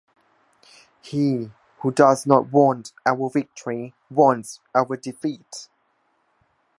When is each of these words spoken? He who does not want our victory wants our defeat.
He 1.03 1.51
who 1.81 1.91
does 1.91 2.25
not 2.25 2.47
want 2.49 2.91
our 3.05 3.29
victory 3.29 3.93
wants 4.09 4.59
our 4.73 4.97
defeat. 4.97 5.69